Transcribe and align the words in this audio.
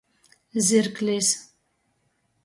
Zirklis. 0.67 1.29